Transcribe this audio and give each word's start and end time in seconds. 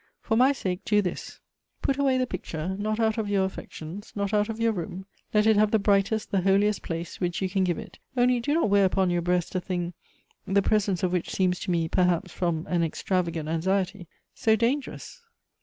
For 0.19 0.35
my 0.35 0.51
sake 0.51 0.83
do 0.83 0.99
this: 1.03 1.39
put 1.83 1.99
away 1.99 2.17
the 2.17 2.25
picture, 2.25 2.75
not 2.79 2.99
out 2.99 3.19
of 3.19 3.29
your 3.29 3.45
affections, 3.45 4.11
not 4.15 4.33
out 4.33 4.49
of 4.49 4.59
your 4.59 4.71
room; 4.71 5.05
let 5.31 5.45
it 5.45 5.57
have 5.57 5.69
the 5.69 5.77
brightest, 5.77 6.31
the 6.31 6.41
holiest 6.41 6.81
place 6.81 7.19
which 7.19 7.39
you 7.39 7.47
can 7.47 7.63
give 7.63 7.77
it; 7.77 7.99
only 8.17 8.39
do 8.39 8.55
not 8.55 8.71
wear 8.71 8.85
upon 8.85 9.11
your 9.11 9.21
breast 9.21 9.53
a 9.53 9.61
thing, 9.61 9.93
the 10.47 10.63
presence 10.63 11.03
of 11.03 11.13
which 11.13 11.29
seems 11.29 11.59
to 11.59 11.69
me, 11.69 11.87
perhaps 11.87 12.31
from 12.31 12.65
an 12.67 12.81
extrava 12.81 13.31
gant 13.31 13.47
anxiety, 13.47 14.07
so 14.33 14.55
dangerous." 14.55 15.21